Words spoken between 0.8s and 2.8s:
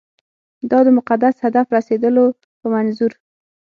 د مقدس هدف رسېدلو په